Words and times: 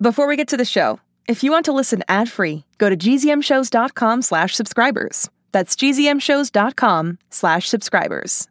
Before 0.00 0.26
we 0.26 0.36
get 0.36 0.48
to 0.48 0.56
the 0.56 0.64
show, 0.64 1.00
if 1.26 1.42
you 1.42 1.50
want 1.50 1.64
to 1.66 1.72
listen 1.72 2.02
ad-free, 2.08 2.64
go 2.78 2.88
to 2.90 2.96
gzmshows.com 2.96 4.22
slash 4.22 4.54
subscribers. 4.54 5.30
That's 5.52 5.74
gzmshows.com 5.74 7.18
slash 7.30 7.68
subscribers. 7.68 8.48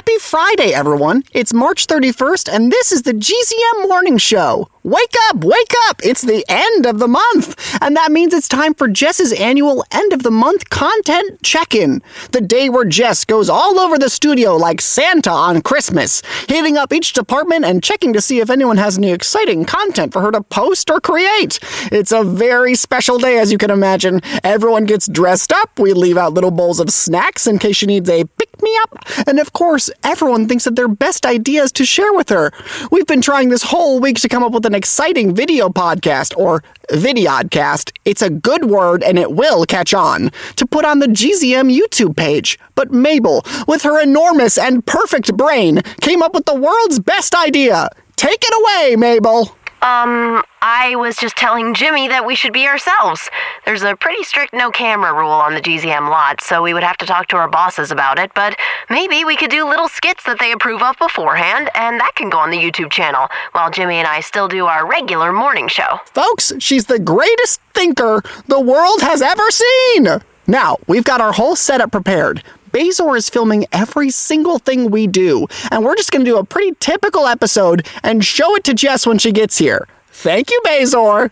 Happy 0.00 0.16
Friday, 0.18 0.72
everyone. 0.72 1.24
It's 1.34 1.52
March 1.52 1.86
31st, 1.86 2.50
and 2.50 2.72
this 2.72 2.90
is 2.90 3.02
the 3.02 3.12
GZM 3.12 3.86
Morning 3.86 4.16
Show. 4.16 4.70
Wake 4.82 5.14
up, 5.28 5.44
wake 5.44 5.74
up! 5.88 6.00
It's 6.02 6.22
the 6.22 6.42
end 6.48 6.86
of 6.86 6.98
the 6.98 7.06
month, 7.06 7.78
and 7.82 7.94
that 7.96 8.10
means 8.10 8.32
it's 8.32 8.48
time 8.48 8.72
for 8.72 8.88
Jess's 8.88 9.30
annual 9.34 9.84
end 9.90 10.14
of 10.14 10.22
the 10.22 10.30
month 10.30 10.70
content 10.70 11.42
check 11.42 11.74
in. 11.74 12.00
The 12.32 12.40
day 12.40 12.70
where 12.70 12.86
Jess 12.86 13.26
goes 13.26 13.50
all 13.50 13.78
over 13.78 13.98
the 13.98 14.08
studio 14.08 14.56
like 14.56 14.80
Santa 14.80 15.30
on 15.30 15.60
Christmas, 15.60 16.22
hitting 16.48 16.78
up 16.78 16.94
each 16.94 17.12
department 17.12 17.66
and 17.66 17.84
checking 17.84 18.14
to 18.14 18.22
see 18.22 18.40
if 18.40 18.48
anyone 18.48 18.78
has 18.78 18.96
any 18.96 19.10
exciting 19.10 19.66
content 19.66 20.14
for 20.14 20.22
her 20.22 20.32
to 20.32 20.40
post 20.40 20.88
or 20.90 20.98
create. 20.98 21.58
It's 21.92 22.10
a 22.10 22.24
very 22.24 22.74
special 22.74 23.18
day, 23.18 23.38
as 23.38 23.52
you 23.52 23.58
can 23.58 23.70
imagine. 23.70 24.22
Everyone 24.42 24.86
gets 24.86 25.06
dressed 25.08 25.52
up, 25.52 25.78
we 25.78 25.92
leave 25.92 26.16
out 26.16 26.32
little 26.32 26.50
bowls 26.50 26.80
of 26.80 26.88
snacks 26.88 27.46
in 27.46 27.58
case 27.58 27.76
she 27.76 27.84
needs 27.84 28.08
a 28.08 28.24
me 28.62 28.76
up, 28.82 28.98
and 29.26 29.38
of 29.38 29.52
course, 29.52 29.90
everyone 30.04 30.48
thinks 30.48 30.66
of 30.66 30.76
their 30.76 30.88
best 30.88 31.26
ideas 31.26 31.72
to 31.72 31.84
share 31.84 32.12
with 32.12 32.28
her. 32.28 32.52
We've 32.90 33.06
been 33.06 33.22
trying 33.22 33.48
this 33.48 33.62
whole 33.62 34.00
week 34.00 34.18
to 34.20 34.28
come 34.28 34.42
up 34.42 34.52
with 34.52 34.66
an 34.66 34.74
exciting 34.74 35.34
video 35.34 35.68
podcast 35.68 36.36
or 36.36 36.62
videodcast. 36.90 37.92
It's 38.04 38.22
a 38.22 38.30
good 38.30 38.66
word 38.66 39.02
and 39.02 39.18
it 39.18 39.32
will 39.32 39.64
catch 39.66 39.94
on 39.94 40.30
to 40.56 40.66
put 40.66 40.84
on 40.84 40.98
the 40.98 41.06
GZM 41.06 41.76
YouTube 41.76 42.16
page. 42.16 42.58
But 42.74 42.92
Mabel, 42.92 43.44
with 43.66 43.82
her 43.82 44.00
enormous 44.00 44.58
and 44.58 44.84
perfect 44.84 45.36
brain, 45.36 45.82
came 46.00 46.22
up 46.22 46.34
with 46.34 46.46
the 46.46 46.54
world's 46.54 46.98
best 46.98 47.34
idea. 47.34 47.88
Take 48.16 48.42
it 48.42 48.54
away, 48.84 48.96
Mabel. 48.96 49.56
Um, 49.82 50.42
I 50.60 50.94
was 50.96 51.16
just 51.16 51.36
telling 51.36 51.72
Jimmy 51.72 52.06
that 52.08 52.26
we 52.26 52.34
should 52.34 52.52
be 52.52 52.66
ourselves. 52.66 53.30
There's 53.64 53.82
a 53.82 53.96
pretty 53.96 54.22
strict 54.24 54.52
no 54.52 54.70
camera 54.70 55.14
rule 55.14 55.30
on 55.30 55.54
the 55.54 55.60
GZM 55.60 56.10
lot, 56.10 56.42
so 56.42 56.62
we 56.62 56.74
would 56.74 56.82
have 56.82 56.98
to 56.98 57.06
talk 57.06 57.28
to 57.28 57.36
our 57.36 57.48
bosses 57.48 57.90
about 57.90 58.18
it, 58.18 58.30
but 58.34 58.58
maybe 58.90 59.24
we 59.24 59.36
could 59.36 59.50
do 59.50 59.66
little 59.66 59.88
skits 59.88 60.24
that 60.24 60.38
they 60.38 60.52
approve 60.52 60.82
of 60.82 60.98
beforehand, 60.98 61.70
and 61.74 61.98
that 61.98 62.14
can 62.14 62.28
go 62.28 62.38
on 62.38 62.50
the 62.50 62.58
YouTube 62.58 62.90
channel, 62.90 63.28
while 63.52 63.70
Jimmy 63.70 63.96
and 63.96 64.06
I 64.06 64.20
still 64.20 64.48
do 64.48 64.66
our 64.66 64.86
regular 64.86 65.32
morning 65.32 65.66
show. 65.66 65.98
Folks, 66.12 66.52
she's 66.58 66.84
the 66.84 66.98
greatest 66.98 67.62
thinker 67.72 68.22
the 68.48 68.60
world 68.60 69.00
has 69.00 69.22
ever 69.22 69.50
seen. 69.50 70.20
Now, 70.46 70.76
we've 70.88 71.04
got 71.04 71.22
our 71.22 71.32
whole 71.32 71.56
setup 71.56 71.92
prepared. 71.92 72.42
Bazor 72.72 73.16
is 73.16 73.28
filming 73.28 73.66
every 73.72 74.10
single 74.10 74.58
thing 74.58 74.90
we 74.90 75.06
do, 75.06 75.46
and 75.70 75.84
we're 75.84 75.96
just 75.96 76.12
going 76.12 76.24
to 76.24 76.30
do 76.30 76.38
a 76.38 76.44
pretty 76.44 76.76
typical 76.80 77.26
episode 77.26 77.86
and 78.02 78.24
show 78.24 78.54
it 78.56 78.64
to 78.64 78.74
Jess 78.74 79.06
when 79.06 79.18
she 79.18 79.32
gets 79.32 79.58
here. 79.58 79.86
Thank 80.12 80.50
you, 80.50 80.60
Bazor. 80.64 81.30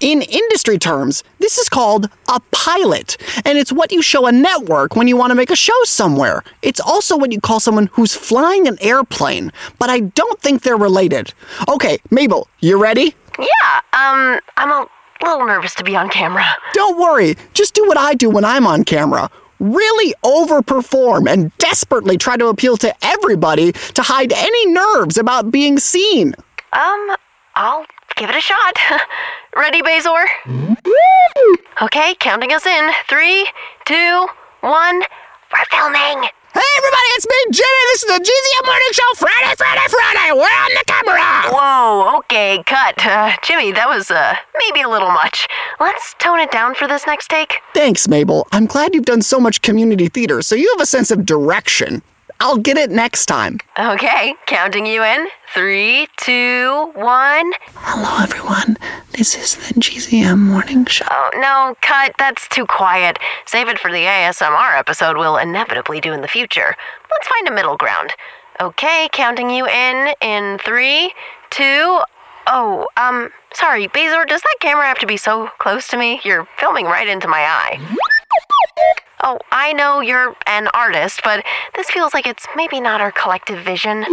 In 0.00 0.20
industry 0.22 0.78
terms, 0.78 1.22
this 1.38 1.58
is 1.58 1.68
called 1.68 2.08
a 2.28 2.40
pilot, 2.50 3.16
and 3.44 3.56
it's 3.56 3.72
what 3.72 3.92
you 3.92 4.02
show 4.02 4.26
a 4.26 4.32
network 4.32 4.96
when 4.96 5.06
you 5.06 5.16
want 5.16 5.30
to 5.30 5.36
make 5.36 5.50
a 5.50 5.56
show 5.56 5.80
somewhere. 5.84 6.42
It's 6.60 6.80
also 6.80 7.16
what 7.16 7.30
you 7.30 7.40
call 7.40 7.60
someone 7.60 7.88
who's 7.92 8.12
flying 8.12 8.66
an 8.66 8.78
airplane, 8.80 9.52
but 9.78 9.90
I 9.90 10.00
don't 10.00 10.40
think 10.40 10.62
they're 10.62 10.76
related. 10.76 11.32
Okay, 11.68 11.98
Mabel, 12.10 12.48
you 12.58 12.82
ready? 12.82 13.14
Yeah, 13.38 13.80
um, 13.92 14.40
I'm 14.56 14.70
a 14.70 14.88
little 15.22 15.46
nervous 15.46 15.76
to 15.76 15.84
be 15.84 15.94
on 15.94 16.10
camera. 16.10 16.44
Don't 16.72 16.98
worry, 16.98 17.36
just 17.54 17.72
do 17.74 17.86
what 17.86 17.96
I 17.96 18.14
do 18.14 18.28
when 18.28 18.44
I'm 18.44 18.66
on 18.66 18.82
camera. 18.82 19.30
Really 19.62 20.12
overperform 20.24 21.30
and 21.30 21.56
desperately 21.58 22.18
try 22.18 22.36
to 22.36 22.48
appeal 22.48 22.76
to 22.78 22.92
everybody 23.00 23.70
to 23.70 24.02
hide 24.02 24.32
any 24.32 24.66
nerves 24.66 25.16
about 25.16 25.52
being 25.52 25.78
seen. 25.78 26.34
Um, 26.72 27.14
I'll 27.54 27.86
give 28.16 28.28
it 28.28 28.34
a 28.34 28.40
shot. 28.40 28.76
Ready, 29.56 29.80
Bazor? 29.80 30.26
Okay, 31.80 32.16
counting 32.18 32.52
us 32.52 32.66
in. 32.66 32.90
Three, 33.08 33.48
two, 33.84 34.26
one. 34.62 35.00
We're 35.52 35.64
filming. 35.70 36.28
Hey 36.54 36.70
everybody, 36.76 37.08
it's 37.14 37.26
me, 37.26 37.36
Jimmy. 37.52 37.82
This 37.92 38.02
is 38.02 38.08
the 38.08 38.18
GZM 38.18 38.66
Morning 38.66 38.92
Show. 38.92 39.10
Friday, 39.16 39.54
Friday, 39.56 39.86
Friday. 39.88 40.32
We're 40.32 40.42
on 40.42 40.71
the 40.71 40.71
camera. 40.71 40.71
Whoa, 40.71 40.71
okay, 42.32 42.62
cut. 42.64 43.04
Uh, 43.04 43.32
Jimmy, 43.42 43.72
that 43.72 43.88
was, 43.88 44.10
uh, 44.10 44.34
maybe 44.58 44.80
a 44.82 44.88
little 44.88 45.10
much. 45.10 45.46
Let's 45.80 46.14
tone 46.14 46.40
it 46.40 46.50
down 46.50 46.74
for 46.74 46.88
this 46.88 47.06
next 47.06 47.28
take. 47.28 47.60
Thanks, 47.74 48.08
Mabel. 48.08 48.46
I'm 48.52 48.64
glad 48.66 48.94
you've 48.94 49.04
done 49.04 49.20
so 49.22 49.38
much 49.38 49.60
community 49.60 50.08
theater, 50.08 50.40
so 50.40 50.54
you 50.54 50.70
have 50.74 50.80
a 50.80 50.86
sense 50.86 51.10
of 51.10 51.26
direction. 51.26 52.02
I'll 52.40 52.56
get 52.56 52.76
it 52.78 52.90
next 52.90 53.26
time. 53.26 53.58
Okay, 53.78 54.34
counting 54.46 54.86
you 54.86 55.04
in. 55.04 55.28
Three, 55.52 56.08
two, 56.16 56.90
one. 56.94 57.52
Hello, 57.74 58.22
everyone. 58.22 58.78
This 59.12 59.36
is 59.36 59.54
the 59.68 59.74
GZM 59.74 60.38
Morning 60.38 60.86
Show. 60.86 61.04
Oh, 61.10 61.30
no, 61.34 61.76
cut. 61.82 62.14
That's 62.18 62.48
too 62.48 62.64
quiet. 62.64 63.18
Save 63.44 63.68
it 63.68 63.78
for 63.78 63.92
the 63.92 64.04
ASMR 64.04 64.76
episode 64.78 65.18
we'll 65.18 65.36
inevitably 65.36 66.00
do 66.00 66.12
in 66.12 66.22
the 66.22 66.28
future. 66.28 66.74
Let's 67.10 67.28
find 67.28 67.48
a 67.48 67.52
middle 67.52 67.76
ground. 67.76 68.12
Okay, 68.60 69.08
counting 69.12 69.50
you 69.50 69.66
in 69.66 70.14
in 70.20 70.58
three, 70.58 71.12
two. 71.50 72.00
Oh, 72.46 72.86
um, 72.96 73.30
sorry, 73.54 73.86
Bazor, 73.86 74.24
does 74.24 74.42
that 74.42 74.56
camera 74.60 74.84
have 74.86 74.98
to 74.98 75.06
be 75.06 75.16
so 75.16 75.48
close 75.58 75.86
to 75.88 75.96
me? 75.96 76.20
You're 76.24 76.46
filming 76.58 76.86
right 76.86 77.08
into 77.08 77.28
my 77.28 77.40
eye. 77.40 77.80
Oh, 79.22 79.38
I 79.52 79.72
know 79.72 80.00
you're 80.00 80.34
an 80.46 80.68
artist, 80.74 81.20
but 81.22 81.44
this 81.76 81.88
feels 81.90 82.12
like 82.12 82.26
it's 82.26 82.46
maybe 82.56 82.80
not 82.80 83.00
our 83.00 83.12
collective 83.12 83.64
vision. 83.64 84.04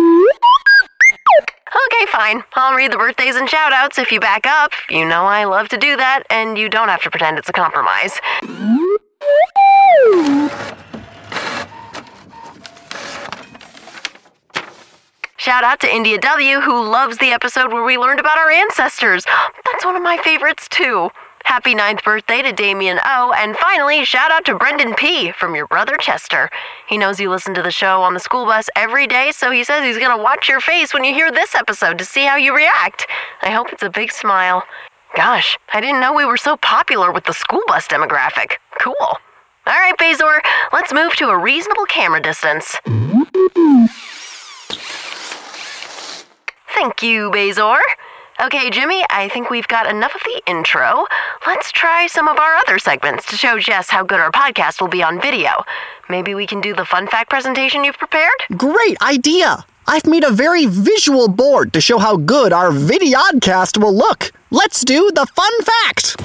Okay, 1.85 2.05
fine. 2.11 2.43
I'll 2.53 2.75
read 2.75 2.91
the 2.91 2.97
birthdays 2.97 3.35
and 3.35 3.47
shoutouts 3.47 3.99
if 3.99 4.11
you 4.11 4.19
back 4.19 4.45
up. 4.45 4.71
You 4.89 5.05
know 5.05 5.23
I 5.23 5.45
love 5.45 5.69
to 5.69 5.77
do 5.77 5.95
that, 5.97 6.23
and 6.29 6.57
you 6.57 6.69
don't 6.69 6.89
have 6.89 7.01
to 7.03 7.09
pretend 7.09 7.37
it's 7.37 7.49
a 7.49 7.53
compromise. 7.53 8.19
Shout 15.49 15.63
out 15.63 15.79
to 15.79 15.91
India 15.91 16.19
W, 16.19 16.59
who 16.59 16.87
loves 16.87 17.17
the 17.17 17.31
episode 17.31 17.73
where 17.73 17.83
we 17.83 17.97
learned 17.97 18.19
about 18.19 18.37
our 18.37 18.51
ancestors. 18.51 19.25
That's 19.65 19.83
one 19.83 19.95
of 19.95 20.03
my 20.03 20.17
favorites, 20.17 20.67
too. 20.69 21.09
Happy 21.43 21.73
ninth 21.73 22.03
birthday 22.03 22.43
to 22.43 22.51
Damien 22.51 22.99
O. 23.03 23.33
And 23.35 23.57
finally, 23.57 24.05
shout 24.05 24.29
out 24.29 24.45
to 24.45 24.53
Brendan 24.53 24.93
P. 24.93 25.31
from 25.31 25.55
your 25.55 25.65
brother 25.65 25.97
Chester. 25.97 26.51
He 26.87 26.99
knows 26.99 27.19
you 27.19 27.31
listen 27.31 27.55
to 27.55 27.63
the 27.63 27.71
show 27.71 28.03
on 28.03 28.13
the 28.13 28.19
school 28.19 28.45
bus 28.45 28.69
every 28.75 29.07
day, 29.07 29.31
so 29.31 29.49
he 29.49 29.63
says 29.63 29.83
he's 29.83 29.97
going 29.97 30.15
to 30.15 30.21
watch 30.21 30.47
your 30.47 30.61
face 30.61 30.93
when 30.93 31.03
you 31.03 31.15
hear 31.15 31.31
this 31.31 31.55
episode 31.55 31.97
to 31.97 32.05
see 32.05 32.25
how 32.25 32.35
you 32.35 32.55
react. 32.55 33.07
I 33.41 33.49
hope 33.49 33.73
it's 33.73 33.81
a 33.81 33.89
big 33.89 34.11
smile. 34.11 34.61
Gosh, 35.15 35.57
I 35.73 35.81
didn't 35.81 35.99
know 35.99 36.13
we 36.13 36.25
were 36.25 36.37
so 36.37 36.57
popular 36.57 37.11
with 37.11 37.23
the 37.23 37.33
school 37.33 37.63
bus 37.65 37.87
demographic. 37.87 38.57
Cool. 38.79 38.93
All 38.99 39.17
right, 39.65 39.97
Bazor, 39.97 40.43
let's 40.73 40.93
move 40.93 41.15
to 41.15 41.29
a 41.29 41.37
reasonable 41.39 41.85
camera 41.85 42.21
distance. 42.21 42.75
Thank 46.79 47.03
you, 47.03 47.29
Bazor. 47.31 47.77
Okay, 48.41 48.69
Jimmy, 48.69 49.03
I 49.09 49.27
think 49.27 49.49
we've 49.49 49.67
got 49.67 49.85
enough 49.85 50.15
of 50.15 50.21
the 50.23 50.41
intro. 50.49 51.07
Let's 51.45 51.73
try 51.73 52.07
some 52.07 52.29
of 52.29 52.39
our 52.39 52.55
other 52.55 52.79
segments 52.79 53.25
to 53.25 53.35
show 53.35 53.59
Jess 53.59 53.89
how 53.89 54.05
good 54.05 54.21
our 54.21 54.31
podcast 54.31 54.79
will 54.79 54.87
be 54.87 55.03
on 55.03 55.19
video. 55.19 55.65
Maybe 56.07 56.33
we 56.35 56.47
can 56.47 56.61
do 56.61 56.73
the 56.73 56.85
fun 56.85 57.07
fact 57.07 57.29
presentation 57.29 57.83
you've 57.83 57.97
prepared? 57.97 58.31
Great 58.55 58.95
idea! 59.01 59.65
I've 59.87 60.07
made 60.07 60.23
a 60.23 60.31
very 60.31 60.67
visual 60.67 61.27
board 61.27 61.73
to 61.73 61.81
show 61.81 61.97
how 61.97 62.15
good 62.15 62.53
our 62.53 62.71
videodcast 62.71 63.77
will 63.77 63.93
look. 63.93 64.31
Let's 64.49 64.85
do 64.85 65.11
the 65.13 65.25
fun 65.25 65.61
fact! 65.63 66.15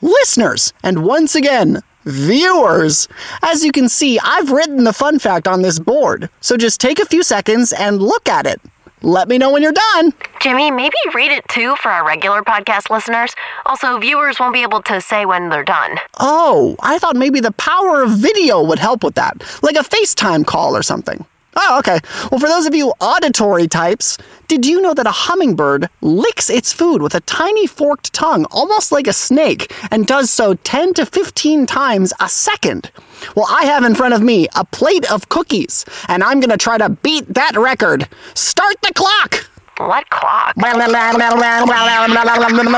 Listeners, 0.00 0.72
and 0.84 1.02
once 1.02 1.34
again, 1.34 1.82
viewers. 2.06 3.08
As 3.42 3.64
you 3.64 3.72
can 3.72 3.88
see, 3.88 4.18
I've 4.22 4.50
written 4.50 4.84
the 4.84 4.92
fun 4.92 5.18
fact 5.18 5.46
on 5.46 5.62
this 5.62 5.78
board, 5.78 6.30
so 6.40 6.56
just 6.56 6.80
take 6.80 6.98
a 6.98 7.04
few 7.04 7.22
seconds 7.22 7.72
and 7.72 8.00
look 8.00 8.28
at 8.28 8.46
it. 8.46 8.60
Let 9.02 9.28
me 9.28 9.36
know 9.38 9.52
when 9.52 9.62
you're 9.62 9.72
done. 9.72 10.14
Jimmy, 10.40 10.70
maybe 10.70 10.96
read 11.14 11.30
it 11.30 11.46
too 11.48 11.76
for 11.76 11.90
our 11.90 12.04
regular 12.06 12.42
podcast 12.42 12.88
listeners. 12.90 13.34
Also, 13.66 13.98
viewers 13.98 14.40
won't 14.40 14.54
be 14.54 14.62
able 14.62 14.82
to 14.82 15.00
say 15.00 15.26
when 15.26 15.50
they're 15.50 15.62
done. 15.64 15.98
Oh, 16.18 16.76
I 16.80 16.98
thought 16.98 17.14
maybe 17.14 17.40
the 17.40 17.52
power 17.52 18.02
of 18.02 18.10
video 18.12 18.62
would 18.62 18.78
help 18.78 19.04
with 19.04 19.14
that, 19.14 19.42
like 19.62 19.76
a 19.76 19.80
FaceTime 19.80 20.46
call 20.46 20.74
or 20.74 20.82
something. 20.82 21.24
Oh, 21.58 21.78
okay. 21.78 21.98
Well, 22.30 22.38
for 22.38 22.48
those 22.48 22.66
of 22.66 22.74
you 22.74 22.92
auditory 23.00 23.66
types, 23.66 24.18
did 24.46 24.66
you 24.66 24.82
know 24.82 24.92
that 24.92 25.06
a 25.06 25.10
hummingbird 25.10 25.88
licks 26.02 26.50
its 26.50 26.72
food 26.72 27.00
with 27.00 27.14
a 27.14 27.20
tiny 27.22 27.66
forked 27.66 28.12
tongue, 28.12 28.44
almost 28.50 28.92
like 28.92 29.06
a 29.06 29.12
snake, 29.14 29.72
and 29.90 30.06
does 30.06 30.30
so 30.30 30.54
10 30.54 30.94
to 30.94 31.06
15 31.06 31.64
times 31.64 32.12
a 32.20 32.28
second? 32.28 32.90
Well, 33.34 33.46
I 33.48 33.64
have 33.64 33.84
in 33.84 33.94
front 33.94 34.12
of 34.12 34.22
me 34.22 34.48
a 34.54 34.64
plate 34.66 35.10
of 35.10 35.30
cookies, 35.30 35.86
and 36.08 36.22
I'm 36.22 36.40
going 36.40 36.50
to 36.50 36.58
try 36.58 36.76
to 36.76 36.90
beat 36.90 37.32
that 37.32 37.56
record. 37.56 38.06
Start 38.34 38.76
the 38.82 38.92
clock! 38.92 39.48
What 39.78 40.08
clock? 40.08 40.54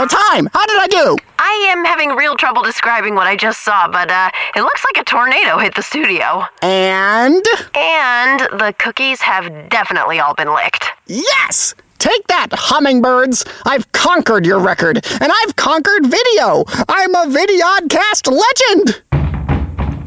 Time! 0.09 0.49
How 0.53 0.67
did 0.67 0.79
I 0.79 0.87
do? 0.91 1.17
I 1.39 1.69
am 1.71 1.85
having 1.85 2.11
real 2.11 2.35
trouble 2.35 2.63
describing 2.63 3.15
what 3.15 3.29
I 3.29 3.37
just 3.37 3.65
saw, 3.65 3.87
but 3.87 4.11
uh, 4.11 4.31
it 4.57 4.63
looks 4.63 4.85
like 4.85 5.01
a 5.01 5.05
tornado 5.05 5.59
hit 5.59 5.77
the 5.77 5.83
studio. 5.83 6.45
And. 6.61 7.45
And 7.77 8.41
the 8.59 8.75
cookies 8.81 9.21
have 9.21 9.69
definitely 9.69 10.19
all 10.19 10.35
been 10.35 10.53
licked. 10.53 10.87
Yes! 11.07 11.77
Take 11.99 12.27
that, 12.27 12.49
hummingbirds! 12.53 13.45
I've 13.65 13.91
conquered 13.93 14.45
your 14.45 14.59
record, 14.59 15.07
and 15.21 15.31
I've 15.45 15.55
conquered 15.55 16.05
video! 16.05 16.65
I'm 16.89 17.15
a 17.15 17.27
Videodcast 17.27 18.43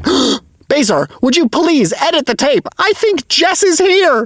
legend! 0.04 0.42
Bazor, 0.68 1.08
would 1.22 1.38
you 1.38 1.48
please 1.48 1.94
edit 2.02 2.26
the 2.26 2.36
tape? 2.36 2.68
I 2.78 2.92
think 2.94 3.30
Jess 3.30 3.64
is 3.64 3.78
here! 3.80 4.26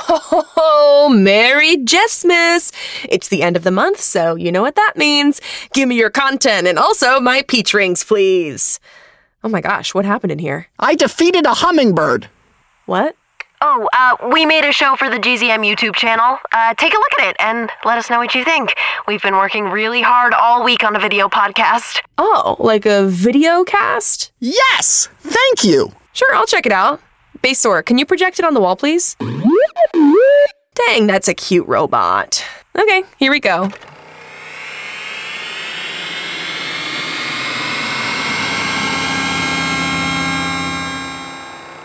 Oh, 0.00 1.08
Merry 1.12 1.76
Jessmas! 1.76 2.72
It's 3.08 3.28
the 3.28 3.42
end 3.42 3.56
of 3.56 3.64
the 3.64 3.70
month, 3.70 4.00
so 4.00 4.34
you 4.34 4.52
know 4.52 4.62
what 4.62 4.74
that 4.76 4.94
means. 4.96 5.40
Give 5.72 5.88
me 5.88 5.96
your 5.96 6.10
content 6.10 6.66
and 6.66 6.78
also 6.78 7.20
my 7.20 7.42
peach 7.42 7.72
rings, 7.74 8.04
please. 8.04 8.80
Oh 9.42 9.48
my 9.48 9.60
gosh, 9.60 9.94
what 9.94 10.04
happened 10.04 10.32
in 10.32 10.38
here? 10.38 10.66
I 10.78 10.94
defeated 10.94 11.46
a 11.46 11.54
hummingbird. 11.54 12.28
What? 12.86 13.16
Oh, 13.60 13.88
uh, 13.92 14.28
we 14.32 14.46
made 14.46 14.64
a 14.64 14.72
show 14.72 14.94
for 14.96 15.10
the 15.10 15.16
GZM 15.18 15.66
YouTube 15.66 15.96
channel. 15.96 16.38
Uh, 16.52 16.74
take 16.74 16.92
a 16.92 16.96
look 16.96 17.18
at 17.18 17.30
it 17.30 17.36
and 17.40 17.70
let 17.84 17.98
us 17.98 18.08
know 18.08 18.18
what 18.18 18.34
you 18.34 18.44
think. 18.44 18.74
We've 19.08 19.22
been 19.22 19.34
working 19.34 19.64
really 19.64 20.00
hard 20.02 20.32
all 20.32 20.62
week 20.62 20.84
on 20.84 20.94
a 20.94 21.00
video 21.00 21.28
podcast. 21.28 22.00
Oh, 22.18 22.56
like 22.60 22.86
a 22.86 23.06
video 23.06 23.64
cast? 23.64 24.30
Yes! 24.38 25.08
Thank 25.20 25.64
you! 25.64 25.92
Sure, 26.12 26.34
I'll 26.34 26.46
check 26.46 26.66
it 26.66 26.72
out. 26.72 27.00
Bazor, 27.42 27.82
can 27.82 27.98
you 27.98 28.06
project 28.06 28.38
it 28.38 28.44
on 28.44 28.54
the 28.54 28.60
wall, 28.60 28.76
please? 28.76 29.16
Dang, 30.86 31.06
that's 31.08 31.26
a 31.28 31.34
cute 31.34 31.66
robot. 31.66 32.44
Okay, 32.76 33.02
here 33.18 33.32
we 33.32 33.40
go. 33.40 33.64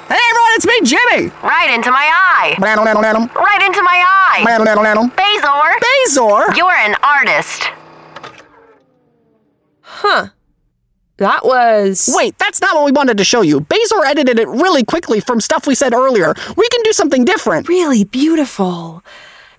Hey 0.09 0.19
everyone, 0.29 0.51
it's 0.53 0.67
me, 0.67 0.79
Jimmy! 0.83 1.31
Right 1.41 1.71
into 1.73 1.89
my 1.89 2.07
eye. 2.13 2.55
Bazor! 2.59 3.33
Right 3.35 3.63
into 3.63 3.81
my 3.81 4.03
eye. 4.05 4.43
Bazor, 4.45 5.79
Bazor! 5.81 6.55
you're 6.55 6.71
an 6.71 6.95
artist. 7.01 7.63
Huh. 9.81 10.27
That 11.23 11.45
was. 11.45 12.09
Wait, 12.13 12.37
that's 12.37 12.59
not 12.59 12.75
what 12.75 12.83
we 12.83 12.91
wanted 12.91 13.17
to 13.17 13.23
show 13.23 13.43
you. 13.43 13.61
Bazor 13.61 14.03
edited 14.03 14.39
it 14.39 14.47
really 14.49 14.83
quickly 14.83 15.21
from 15.21 15.39
stuff 15.39 15.65
we 15.65 15.73
said 15.73 15.93
earlier. 15.93 16.33
We 16.57 16.67
can 16.67 16.83
do 16.83 16.91
something 16.91 17.23
different. 17.23 17.69
really 17.69 18.03
beautiful. 18.03 19.01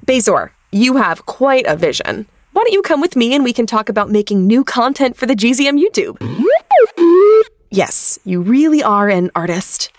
Bazor, 0.04 0.52
you 0.72 0.96
have 0.96 1.24
quite 1.24 1.64
a 1.66 1.74
vision. 1.74 2.26
Why 2.52 2.64
don't 2.64 2.72
you 2.74 2.82
come 2.82 3.00
with 3.00 3.16
me 3.16 3.34
and 3.34 3.42
we 3.42 3.54
can 3.54 3.64
talk 3.66 3.88
about 3.88 4.10
making 4.10 4.46
new 4.46 4.62
content 4.62 5.16
for 5.16 5.24
the 5.24 5.34
GZM 5.34 5.82
YouTube? 5.82 6.18
Yes, 7.70 8.18
you 8.26 8.42
really 8.42 8.82
are 8.82 9.08
an 9.08 9.30
artist. 9.34 9.90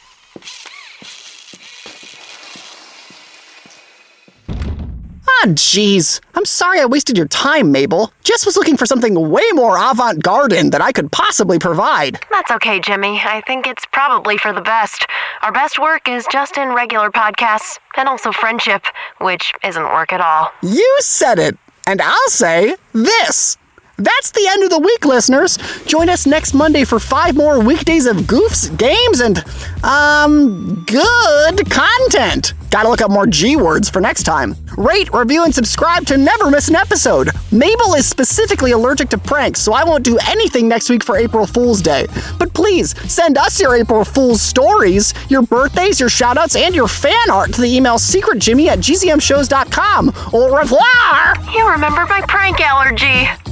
Ah, 5.45 5.50
jeez. 5.50 6.21
I'm 6.33 6.44
sorry 6.45 6.80
I 6.80 6.86
wasted 6.86 7.18
your 7.18 7.27
time, 7.27 7.71
Mabel. 7.71 8.12
Jess 8.24 8.47
was 8.47 8.57
looking 8.57 8.77
for 8.77 8.88
something 8.88 9.30
way 9.30 9.44
more 9.53 9.77
avant 9.77 10.24
garde 10.24 10.53
than 10.53 10.81
I 10.81 10.92
could 10.92 11.12
possibly 11.12 11.59
provide. 11.59 12.19
That's 12.31 12.50
okay, 12.50 12.80
Jimmy. 12.80 13.21
I 13.24 13.42
think 13.45 13.68
it's 13.68 13.86
probably 13.92 14.39
for 14.39 14.53
the 14.53 14.62
best. 14.62 15.06
Our 15.44 15.51
best 15.51 15.77
work 15.77 16.09
is 16.09 16.25
just 16.31 16.57
in 16.57 16.69
regular 16.69 17.12
podcasts 17.12 17.77
and 17.95 18.09
also 18.09 18.31
friendship, 18.31 18.88
which 19.21 19.53
isn't 19.63 19.83
work 19.83 20.12
at 20.12 20.19
all. 20.19 20.51
You 20.63 20.97
said 21.01 21.38
it. 21.38 21.56
And 21.86 22.01
I'll 22.01 22.30
say 22.30 22.75
this. 22.94 23.57
That's 23.97 24.31
the 24.31 24.47
end 24.51 24.63
of 24.63 24.71
the 24.71 24.80
week, 24.80 25.06
listeners. 25.06 25.57
Join 25.86 26.09
us 26.09 26.25
next 26.25 26.56
Monday 26.56 26.86
for 26.86 27.00
five 27.00 27.36
more 27.36 27.59
weekdays 27.59 28.07
of 28.07 28.18
goofs, 28.18 28.75
games, 28.77 29.19
and, 29.21 29.44
um, 29.83 30.83
good 30.86 31.69
content. 31.69 32.53
Gotta 32.75 32.89
look 32.89 33.01
up 33.01 33.10
more 33.10 33.25
G 33.25 33.56
words 33.56 33.89
for 33.89 34.01
next 34.01 34.24
time. 34.24 34.54
Rate, 34.77 35.10
review, 35.13 35.45
and 35.45 35.56
subscribe 35.56 36.06
to 36.07 36.18
never 36.18 36.51
miss 36.51 36.68
an 36.68 36.75
episode. 36.75 37.30
Mabel 37.50 37.94
is 37.94 38.06
specifically 38.06 38.72
allergic 38.72 39.07
to 39.12 39.18
pranks, 39.18 39.62
so 39.62 39.72
I 39.72 39.86
won't 39.86 40.04
do 40.04 40.18
anything 40.27 40.68
next 40.68 40.89
week 40.89 41.01
for 41.01 41.16
April 41.16 41.48
Fool's 41.48 41.81
Day. 41.81 42.06
But 42.38 42.54
please, 42.54 42.94
send 43.10 43.38
us 43.38 43.62
your 43.62 43.77
April 43.77 44.04
Fool's 44.04 44.42
stories, 44.42 45.13
your 45.30 45.44
birthdays, 45.44 46.01
your 46.01 46.10
shoutouts, 46.10 46.60
and 46.60 46.75
your 46.75 46.89
fan 46.89 47.31
art 47.31 47.54
to 47.54 47.62
the 47.62 47.74
email 47.74 47.95
secretjimmy 47.95 48.68
at 48.68 48.80
gzmshows.com. 48.80 50.12
Au 50.33 50.54
revoir! 50.54 51.54
You 51.54 51.71
remember 51.71 52.06
my 52.07 52.25
prank 52.28 52.60
allergy. 52.60 53.44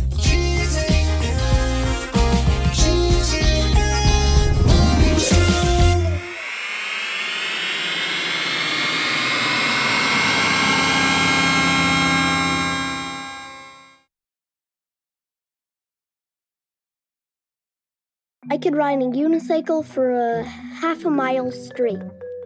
I 18.50 18.58
could 18.58 18.76
ride 18.76 19.02
a 19.02 19.06
unicycle 19.06 19.86
for 19.86 20.12
a 20.12 20.44
half 20.44 21.06
a 21.06 21.10
mile 21.10 21.52
straight. 21.52 22.02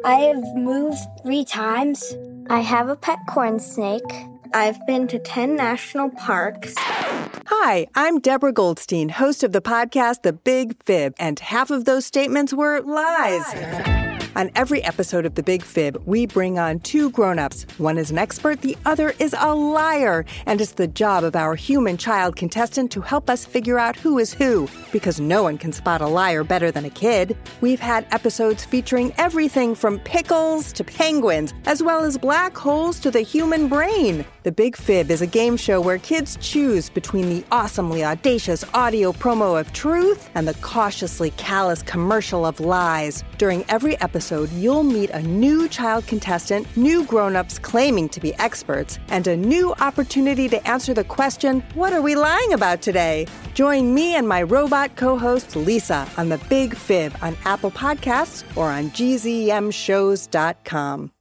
I 0.05 0.15
have 0.15 0.43
moved 0.55 0.99
three 1.23 1.43
times. 1.43 2.15
I 2.49 2.59
have 2.59 2.87
a 2.87 2.95
pet 2.95 3.19
corn 3.27 3.59
snake. 3.59 4.03
I've 4.53 4.77
been 4.85 5.07
to 5.07 5.19
10 5.19 5.55
national 5.55 6.11
parks. 6.11 6.75
Hi, 6.77 7.87
I'm 7.95 8.19
Deborah 8.19 8.53
Goldstein, 8.53 9.09
host 9.09 9.43
of 9.43 9.51
the 9.51 9.61
podcast 9.61 10.21
The 10.21 10.33
Big 10.33 10.81
Fib, 10.83 11.15
and 11.19 11.39
half 11.39 11.71
of 11.71 11.85
those 11.85 12.05
statements 12.05 12.53
were 12.53 12.79
lies. 12.81 14.06
On 14.37 14.51
every 14.53 14.83
episode 14.83 15.25
of 15.25 15.33
The 15.33 15.41
Big 15.41 15.63
Fib, 15.63 15.99
we 16.05 16.27
bring 16.27 16.59
on 16.59 16.79
two 16.81 17.09
grown-ups. 17.09 17.65
One 17.79 17.97
is 17.97 18.11
an 18.11 18.19
expert, 18.19 18.61
the 18.61 18.77
other 18.85 19.15
is 19.17 19.35
a 19.35 19.55
liar, 19.55 20.25
and 20.45 20.61
it's 20.61 20.73
the 20.73 20.85
job 20.85 21.23
of 21.23 21.35
our 21.35 21.55
human 21.55 21.97
child 21.97 22.35
contestant 22.35 22.91
to 22.91 23.01
help 23.01 23.31
us 23.31 23.45
figure 23.45 23.79
out 23.79 23.95
who 23.95 24.19
is 24.19 24.35
who, 24.35 24.67
because 24.91 25.19
no 25.19 25.41
one 25.41 25.57
can 25.57 25.73
spot 25.73 26.01
a 26.01 26.07
liar 26.07 26.43
better 26.43 26.69
than 26.69 26.85
a 26.85 26.89
kid. 26.91 27.35
We've 27.61 27.79
had 27.79 28.05
episodes 28.11 28.63
featuring 28.63 29.11
everything 29.17 29.73
from 29.73 29.97
pickles 30.01 30.71
to 30.73 30.83
penguins, 30.83 31.55
as 31.65 31.81
well 31.81 32.03
as 32.03 32.19
black 32.19 32.55
holes 32.55 32.99
to 32.99 33.09
the 33.09 33.21
human 33.21 33.67
brain. 33.67 34.23
The 34.47 34.53
Big 34.53 34.77
Fib 34.77 35.11
is 35.11 35.21
a 35.21 35.27
game 35.27 35.57
show 35.57 35.81
where 35.81 35.97
kids 35.97 36.37
choose 36.39 36.89
between 36.89 37.27
the 37.27 37.43
awesomely 37.51 38.05
audacious 38.05 38.63
audio 38.73 39.11
promo 39.11 39.59
of 39.59 39.73
truth 39.73 40.29
and 40.35 40.47
the 40.47 40.53
cautiously 40.61 41.31
callous 41.31 41.83
commercial 41.83 42.45
of 42.45 42.61
lies. 42.61 43.25
During 43.37 43.65
every 43.67 43.99
episode, 43.99 44.49
you'll 44.53 44.83
meet 44.83 45.09
a 45.09 45.21
new 45.21 45.67
child 45.67 46.07
contestant, 46.07 46.65
new 46.77 47.03
grown-ups 47.03 47.59
claiming 47.59 48.07
to 48.07 48.21
be 48.21 48.33
experts, 48.35 48.99
and 49.09 49.27
a 49.27 49.35
new 49.35 49.73
opportunity 49.81 50.47
to 50.47 50.65
answer 50.65 50.93
the 50.93 51.03
question, 51.03 51.61
what 51.73 51.91
are 51.91 52.01
we 52.01 52.15
lying 52.15 52.53
about 52.53 52.81
today? 52.81 53.27
Join 53.53 53.93
me 53.93 54.15
and 54.15 54.29
my 54.29 54.43
robot 54.43 54.95
co-host 54.95 55.57
Lisa 55.57 56.07
on 56.15 56.29
The 56.29 56.37
Big 56.47 56.73
Fib 56.73 57.13
on 57.21 57.35
Apple 57.43 57.71
Podcasts 57.71 58.45
or 58.55 58.71
on 58.71 58.91
gzmshows.com. 58.91 61.11